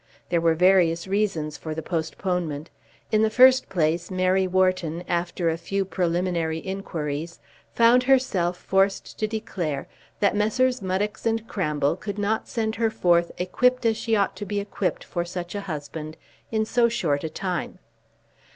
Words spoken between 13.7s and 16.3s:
as she ought to be equipped for such a husband